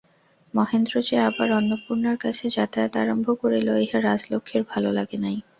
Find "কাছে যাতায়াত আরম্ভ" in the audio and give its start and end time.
2.17-3.27